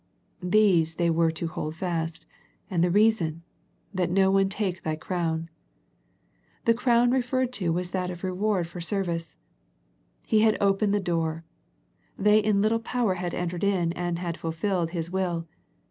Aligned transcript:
These 0.41 0.95
they 0.95 1.11
were 1.11 1.29
to 1.33 1.45
hold 1.47 1.75
fast, 1.75 2.25
and 2.71 2.83
the 2.83 2.89
reason, 2.89 3.43
"that 3.93 4.09
no 4.09 4.31
one 4.31 4.49
take 4.49 4.81
thy 4.81 4.95
crown." 4.95 5.47
The 6.65 6.73
crown 6.73 7.11
referred 7.11 7.53
to 7.61 7.71
was 7.71 7.91
that 7.91 8.09
of 8.09 8.23
reward 8.23 8.65
for 8.67 8.81
serv 8.81 9.09
ice. 9.09 9.35
He 10.25 10.39
had 10.39 10.57
opened 10.59 10.95
the 10.95 10.99
door. 10.99 11.45
They 12.17 12.39
in 12.39 12.63
little 12.63 12.79
power 12.79 13.13
had 13.13 13.35
entered 13.35 13.63
in 13.63 13.93
and 13.93 14.17
had 14.17 14.39
fulfilled 14.39 14.89
His 14.89 15.11
will. 15.11 15.45